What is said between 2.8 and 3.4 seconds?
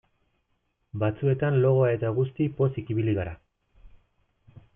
ibili gara.